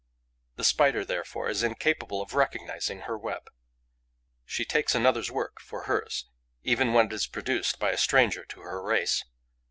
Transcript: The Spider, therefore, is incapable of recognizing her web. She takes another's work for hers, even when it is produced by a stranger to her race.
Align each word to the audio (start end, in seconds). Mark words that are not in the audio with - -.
The 0.55 0.63
Spider, 0.63 1.05
therefore, 1.05 1.47
is 1.47 1.61
incapable 1.61 2.23
of 2.23 2.33
recognizing 2.33 3.01
her 3.01 3.15
web. 3.15 3.51
She 4.45 4.65
takes 4.65 4.95
another's 4.95 5.29
work 5.29 5.61
for 5.61 5.83
hers, 5.83 6.27
even 6.63 6.93
when 6.93 7.05
it 7.05 7.13
is 7.13 7.27
produced 7.27 7.77
by 7.77 7.91
a 7.91 7.97
stranger 7.99 8.43
to 8.45 8.61
her 8.61 8.81
race. 8.81 9.23